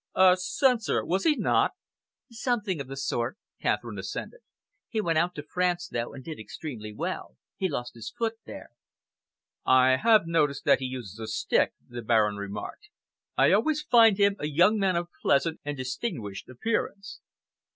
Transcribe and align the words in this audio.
"A 0.15 0.35
censor, 0.35 1.05
was 1.05 1.25
he 1.25 1.35
not?" 1.35 1.73
"Something 2.31 2.81
of 2.81 2.87
the 2.87 2.97
sort," 2.97 3.37
Catherine 3.61 3.99
assented. 3.99 4.39
"He 4.89 4.99
went 4.99 5.19
out 5.19 5.35
to 5.35 5.43
France, 5.43 5.87
though, 5.87 6.11
and 6.11 6.23
did 6.23 6.39
extremely 6.39 6.91
well. 6.91 7.37
He 7.55 7.69
lost 7.69 7.93
his 7.93 8.09
foot 8.17 8.39
there." 8.47 8.71
"I 9.63 9.97
have 9.97 10.25
noticed 10.25 10.65
that 10.65 10.79
he 10.79 10.85
uses 10.85 11.19
a 11.19 11.27
stick," 11.27 11.73
the 11.87 12.01
Baron 12.01 12.37
remarked. 12.37 12.89
"I 13.37 13.51
always 13.51 13.83
find 13.83 14.17
him 14.17 14.37
a 14.39 14.47
young 14.47 14.79
man 14.79 14.95
of 14.95 15.09
pleasant 15.21 15.59
and 15.63 15.77
distinguished 15.77 16.49
appearance." 16.49 17.19